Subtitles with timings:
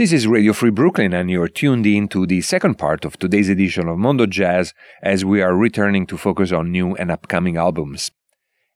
[0.00, 3.50] This is Radio Free Brooklyn, and you're tuned in to the second part of today's
[3.50, 8.10] edition of Mondo Jazz as we are returning to focus on new and upcoming albums.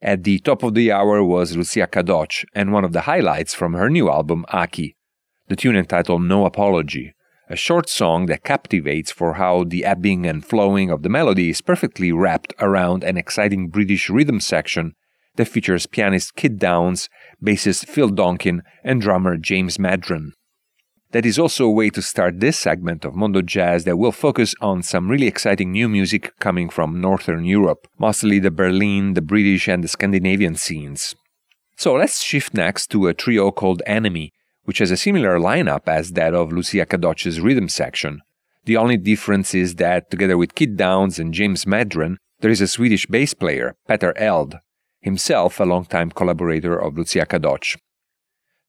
[0.03, 3.73] At the top of the hour was Lucia Cadotsch, and one of the highlights from
[3.73, 4.97] her new album, Aki,
[5.49, 7.15] the tune entitled No Apology,
[7.49, 11.63] a short song that captivates for how the ebbing and flowing of the melody is
[11.63, 14.95] perfectly wrapped around an exciting British rhythm section
[15.37, 17.09] that features pianist Kit Downes,
[17.43, 20.33] bassist Phil Donkin, and drummer James Maddren.
[21.15, 24.53] That is also a way to start this segment of Mondo Jazz that will focus
[24.61, 29.69] on some really exciting new music coming from Northern Europe, mostly the Berlin, the British,
[29.69, 31.15] and the Scandinavian scenes.
[31.77, 34.33] So let's shift next to a trio called Enemy,
[34.65, 38.21] which has a similar lineup as that of Lucia Cadotsch's rhythm section.
[38.65, 42.67] The only difference is that, together with Kit Downes and James Maddren, there is a
[42.67, 44.59] Swedish bass player, Petter Eldh,
[45.01, 47.77] himself a longtime collaborator of Lucia Cadotsch.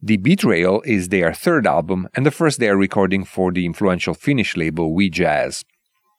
[0.05, 4.13] The Betrayal is their third album and the first they are recording for the influential
[4.13, 5.65] Finnish label We Jazz.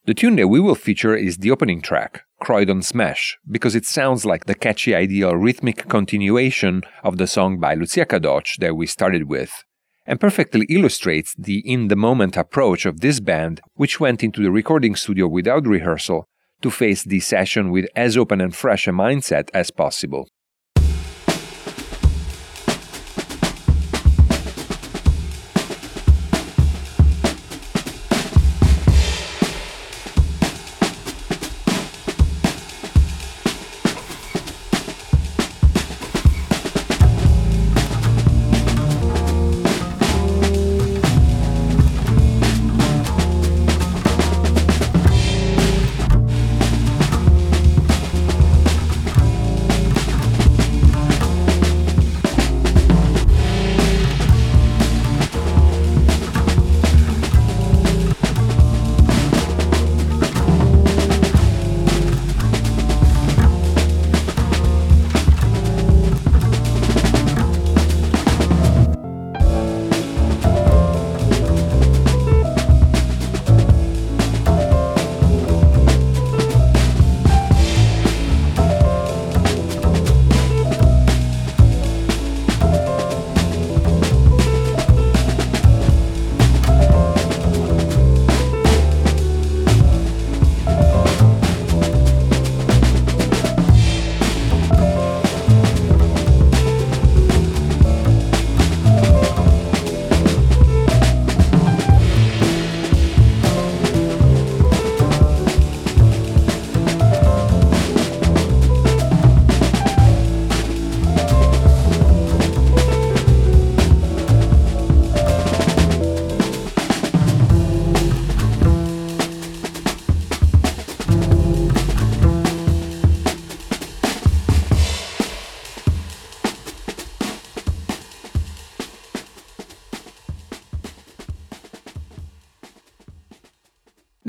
[0.07, 4.27] The tune that we will feature is the opening track, Croydon Smash, because it sounds
[4.27, 9.29] like the catchy ideal rhythmic continuation of the song by Lucia Cadotsch that we started
[9.29, 9.63] with,
[10.05, 14.51] and perfectly illustrates the in the moment approach of this band, which went into the
[14.51, 16.27] recording studio without rehearsal
[16.61, 20.29] to face the session with as open and fresh a mindset as possible.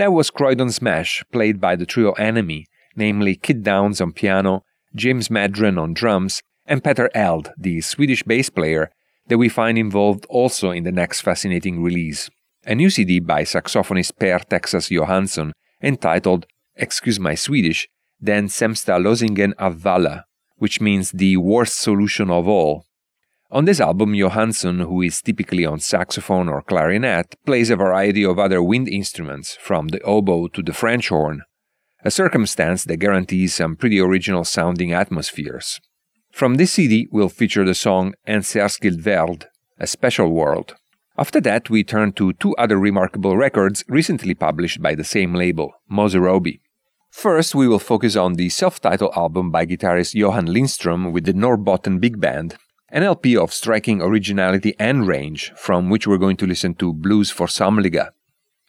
[0.07, 2.65] That was Croydon Smash, played by the trio Enemy,
[2.95, 4.63] namely Kit Downes on piano,
[4.95, 8.89] James Maddren on drums, and Petter Eldh, the Swedish bass player
[9.27, 12.30] that we find involved also in the next fascinating release,
[12.65, 15.51] a new CD by saxophonist Per Texas Johansson
[15.83, 16.45] entitled,
[16.77, 17.89] excuse my Swedish,
[18.24, 20.24] Den sämsta lösningen av alla,
[20.56, 22.87] which means the worst solution of all.
[23.49, 28.38] On this album, Johansson, who is typically on saxophone or clarinet, plays a variety of
[28.38, 31.44] other wind instruments, from the oboe to the French horn,
[32.03, 35.79] a circumstance that guarantees some pretty original sounding atmospheres.
[36.33, 39.45] From this CD, we'll feature the song En särskild
[39.79, 40.75] a special world.
[41.17, 45.71] After that, we turn to two other remarkable records recently published by the same label,
[45.89, 46.59] Moserobie.
[47.11, 51.33] First, we will focus on the self titled album by guitarist Johan Lindström with the
[51.33, 52.57] Norrbotten Big Band,
[52.89, 57.30] an LP of striking originality and range, from which we're going to listen to Blues
[57.30, 58.10] for Somliga.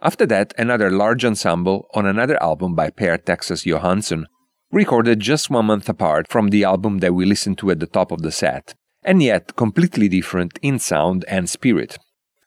[0.00, 4.26] After that, another large ensemble on another album by Per Texas Johansson,
[4.70, 8.10] recorded just one month apart from the album that we listened to at the top
[8.10, 11.98] of the set, and yet completely different in sound and spirit.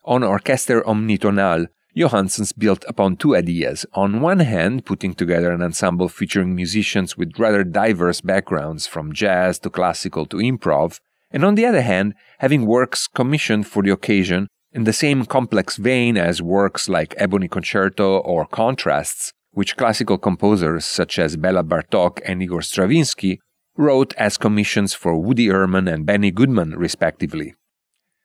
[0.06, 3.86] On Orchester Omnitonal, Johansson's built upon two ideas.
[3.94, 9.60] On one hand, putting together an ensemble featuring musicians with rather diverse backgrounds, from jazz
[9.60, 11.00] to classical to improv,
[11.32, 15.78] and on the other hand, having works commissioned for the occasion in the same complex
[15.78, 22.22] vein as works like Ebony Concerto or Contrasts, which classical composers such as Bela Bartok
[22.26, 23.40] and Igor Stravinsky
[23.76, 27.56] wrote as commissions for Woody Herman and Benny Goodman, respectively.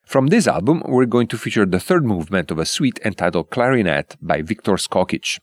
[0.05, 4.17] From this album, we're going to feature the third movement of a suite entitled Clarinet
[4.23, 5.38] by Viktor Skokic.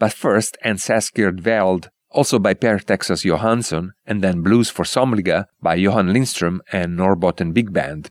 [0.00, 5.74] But first, särskild värld, also by Per Texas Johansson, and then Blues for Somliga by
[5.74, 8.10] Johan Lindström and Norrbotten Big Band.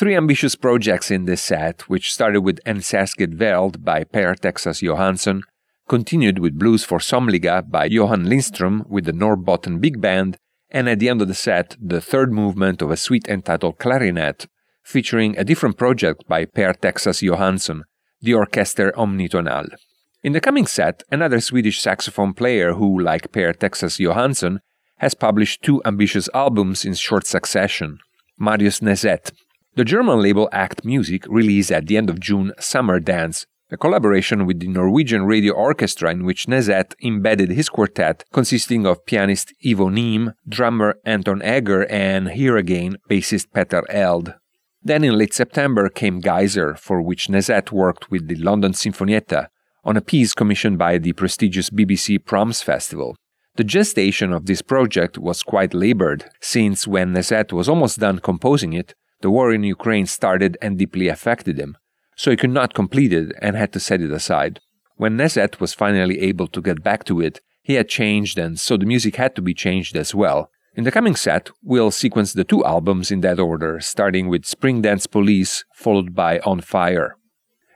[0.00, 5.42] Three ambitious projects in this set, which started with En Värld by Per Texas Johansson,
[5.90, 10.38] continued with Blues for Somliga by Johan Lindström with the Norrbotten Big Band,
[10.70, 14.46] and at the end of the set, the third movement of a suite entitled Clarinet,
[14.82, 17.84] featuring a different project by Per Texas Johansson,
[18.22, 19.68] the Orchester Omnitonal.
[20.22, 24.60] In the coming set, another Swedish saxophone player who, like Per Texas Johansson,
[24.96, 27.98] has published two ambitious albums in short succession,
[28.38, 29.32] Marius Neset,
[29.80, 34.44] the German label Act Music released at the end of June Summer Dance, a collaboration
[34.44, 39.88] with the Norwegian Radio Orchestra in which Neset embedded his quartet consisting of pianist Ivo
[39.88, 44.34] Neame, drummer Anton Eger, and here again bassist Petter Eldh.
[44.82, 49.46] Then in late September came Geyser, for which Neset worked with the London Sinfonietta
[49.82, 53.16] on a piece commissioned by the prestigious BBC Proms Festival.
[53.56, 58.74] The gestation of this project was quite labored, since when Neset was almost done composing
[58.74, 61.76] it, the war in Ukraine started and deeply affected him,
[62.16, 64.60] so he could not complete it and had to set it aside.
[64.96, 68.76] When Neset was finally able to get back to it, he had changed and so
[68.76, 70.50] the music had to be changed as well.
[70.74, 74.82] In the coming set, we'll sequence the two albums in that order, starting with Spring
[74.82, 77.16] Dance Police, followed by On Fire.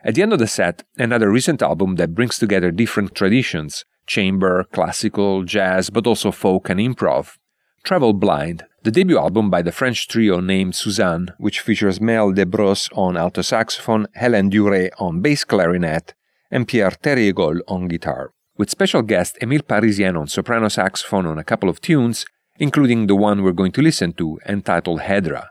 [0.03, 4.63] At the end of the set, another recent album that brings together different traditions chamber,
[4.71, 7.37] classical, jazz, but also folk and improv.
[7.83, 12.87] Travel Blind, the debut album by the French trio named Suzanne, which features Mel Desbrosses
[12.95, 16.13] on alto saxophone, Hélène Duret on bass clarinet,
[16.51, 21.43] and Pierre Tereygeol on guitar, with special guest Emile Parisien on soprano saxophone on a
[21.43, 22.27] couple of tunes,
[22.59, 25.47] including the one we're going to listen to, entitled Hedra.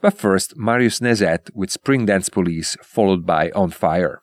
[0.00, 4.22] But first, Marius Neset with Spring Dance Police, followed by On Fire.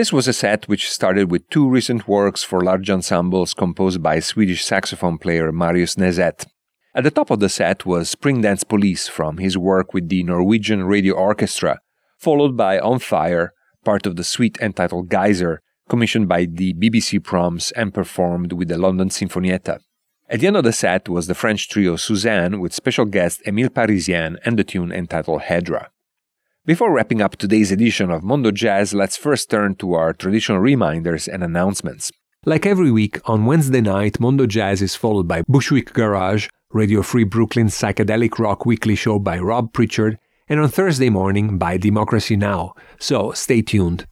[0.00, 4.18] This was a set which started with two recent works for large ensembles composed by
[4.18, 6.46] Swedish saxophone player Marius Neset.
[6.94, 10.22] At the top of the set was Spring Dance Police from his work with the
[10.22, 11.80] Norwegian Radio Orchestra,
[12.16, 13.52] followed by On Fire,
[13.84, 18.78] part of the suite entitled Geyser, commissioned by the BBC Proms and performed with the
[18.78, 19.80] London Sinfonietta.
[20.30, 23.68] At the end of the set was the French trio Suzanne with special guest Emile
[23.68, 25.88] Parisien and the tune entitled Hedra.
[26.70, 31.26] Before wrapping up today's edition of Mondo Jazz, let's first turn to our traditional reminders
[31.26, 32.12] and announcements.
[32.46, 37.24] Like every week, on Wednesday night, Mondo Jazz is followed by Bushwick Garage, Radio Free
[37.24, 40.16] Brooklyn's psychedelic rock weekly show by Rob Pritchard,
[40.48, 42.74] and on Thursday morning by Democracy Now!
[43.00, 44.06] So stay tuned.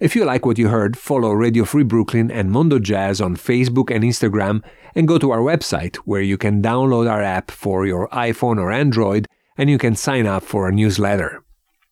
[0.00, 3.94] If you like what you heard, follow Radio Free Brooklyn and Mondo Jazz on Facebook
[3.94, 4.64] and Instagram,
[4.96, 8.72] and go to our website where you can download our app for your iPhone or
[8.72, 11.44] Android and you can sign up for our newsletter.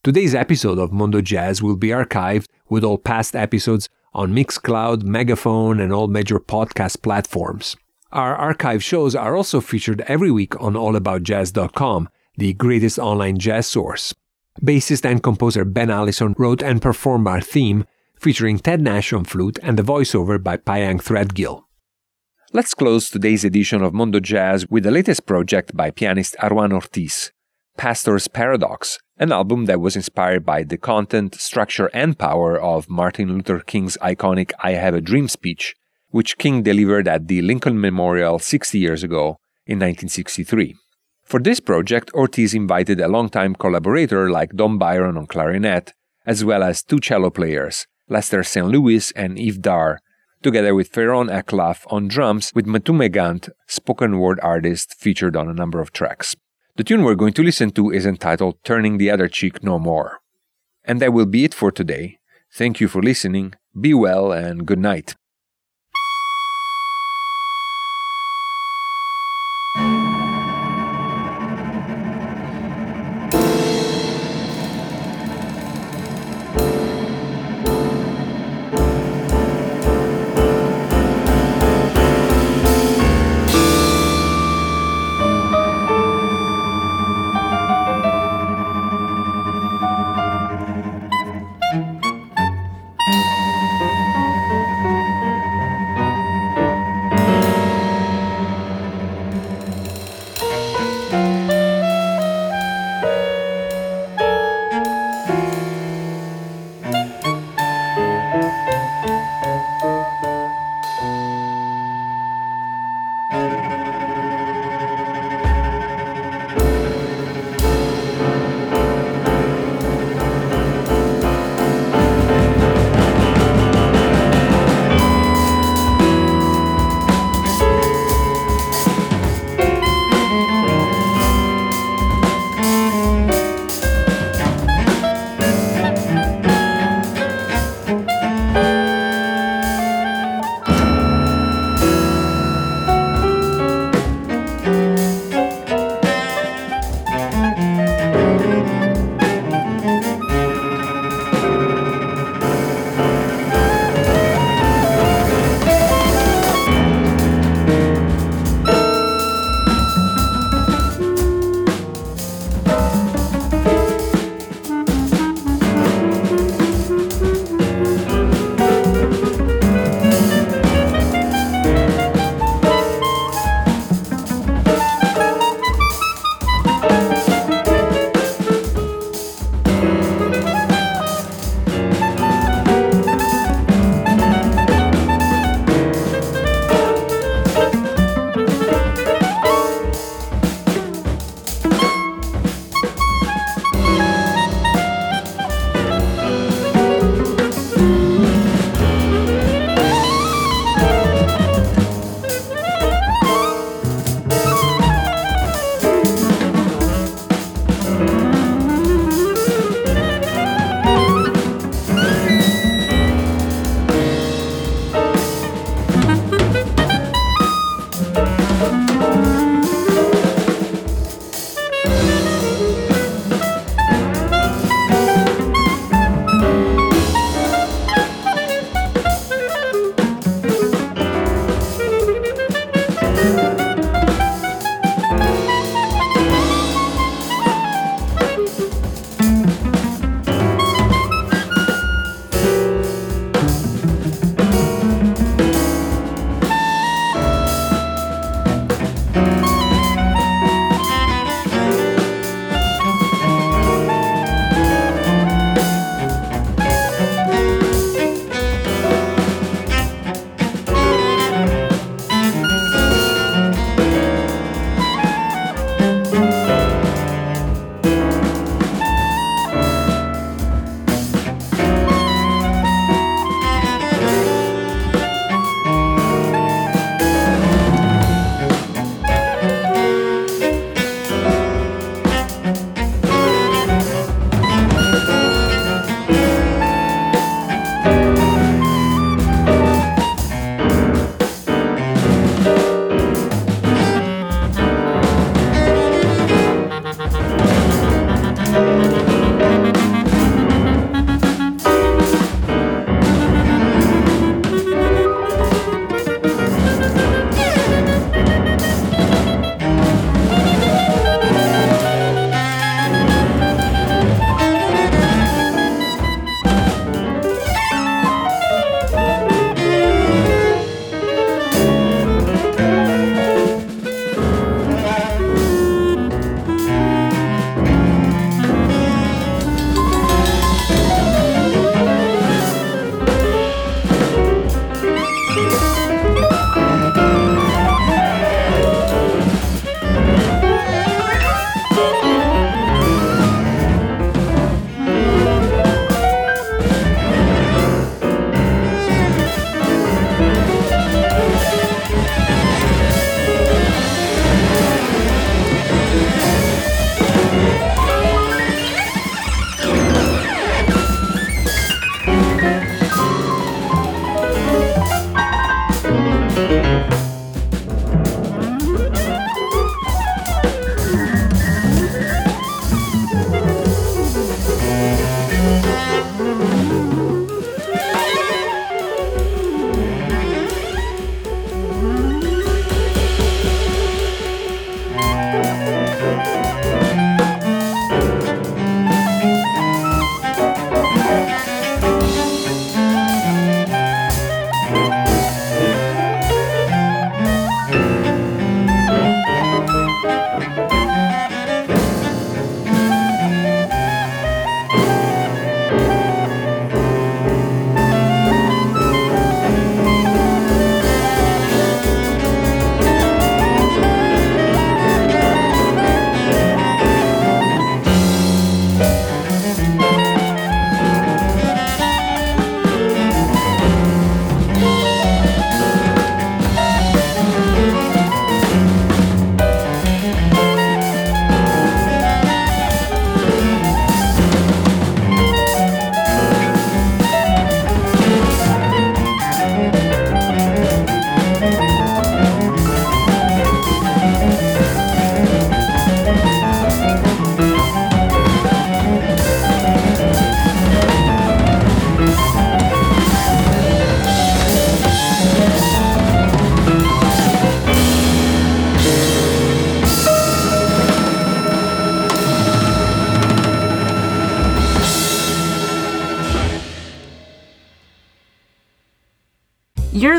[0.06, 5.80] Today's episode of Mondo Jazz will be archived with all past episodes on Mixcloud, Megaphone,
[5.80, 7.76] and all major podcast platforms.
[8.12, 14.14] Our archive shows are also featured every week on allaboutjazz.com, the greatest online jazz source.
[14.62, 17.84] Bassist and composer Ben Allison wrote and performed our theme,
[18.14, 21.64] featuring Ted Nash on flute and the voiceover by Pyeng Threadgill.
[22.52, 27.32] Let's close today's edition of Mondo Jazz with the latest project by pianist Aruan Ortiz,
[27.76, 33.28] Pastor's Paradox, an album that was inspired by the content, structure, and power of Martin
[33.28, 35.74] Luther King's iconic I Have a Dream speech,
[36.10, 40.76] which King delivered at the Lincoln Memorial 60 years ago in 1963.
[41.24, 45.92] For this project, Ortiz invited a longtime collaborator like Don Byron on clarinet,
[46.26, 48.66] as well as two cello players, Lester St.
[48.66, 49.98] Louis and Eve Dar,
[50.42, 55.54] together with Pheeroan akLaff on drums with Mtume Gant, spoken word artist featured on a
[55.54, 56.36] number of tracks.
[56.76, 60.20] The tune we're going to listen to is entitled Turning the Other Cheek No More.
[60.84, 62.18] And that will be it for today.
[62.52, 65.16] Thank you for listening, be well, and good night.